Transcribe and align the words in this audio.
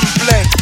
dare 0.00 0.55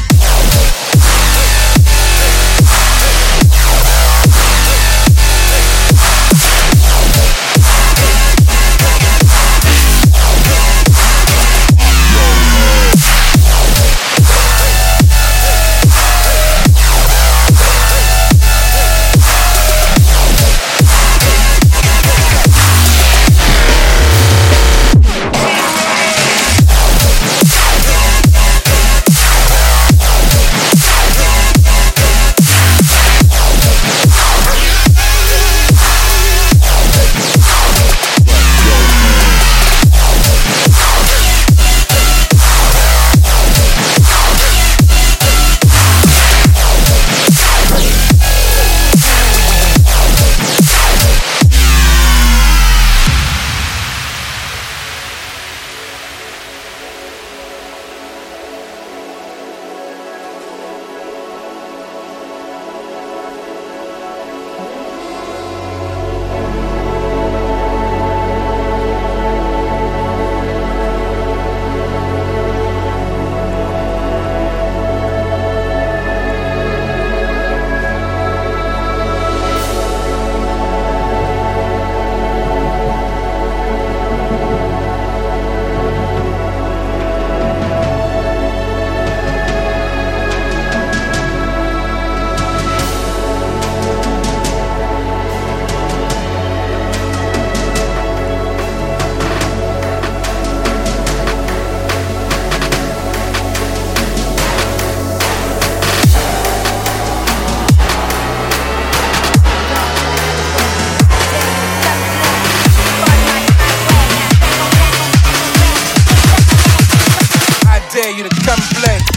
dare 117.95 118.11
you 118.11 118.25
to 118.25 118.29
come 118.45 118.59
play. 118.75 119.14